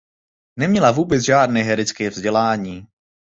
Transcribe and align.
Neměla 0.59 0.91
vůbec 0.91 1.23
žádné 1.25 1.63
herecké 1.63 2.09
vzdělání. 2.09 2.87